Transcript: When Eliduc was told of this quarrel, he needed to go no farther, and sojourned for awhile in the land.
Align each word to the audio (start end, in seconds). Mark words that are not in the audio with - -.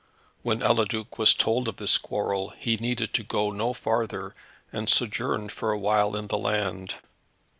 When 0.41 0.63
Eliduc 0.63 1.19
was 1.19 1.35
told 1.35 1.67
of 1.67 1.75
this 1.75 1.99
quarrel, 1.99 2.55
he 2.57 2.75
needed 2.77 3.13
to 3.13 3.23
go 3.23 3.51
no 3.51 3.71
farther, 3.71 4.33
and 4.73 4.89
sojourned 4.89 5.51
for 5.51 5.71
awhile 5.71 6.15
in 6.15 6.25
the 6.25 6.39
land. 6.39 6.95